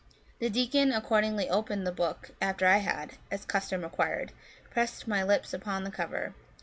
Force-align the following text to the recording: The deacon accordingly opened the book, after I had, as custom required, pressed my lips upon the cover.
The 0.39 0.49
deacon 0.49 0.91
accordingly 0.91 1.47
opened 1.47 1.85
the 1.85 1.91
book, 1.91 2.31
after 2.41 2.65
I 2.65 2.77
had, 2.77 3.19
as 3.29 3.45
custom 3.45 3.83
required, 3.83 4.31
pressed 4.71 5.07
my 5.07 5.21
lips 5.23 5.53
upon 5.53 5.83
the 5.83 5.91
cover. 5.91 6.33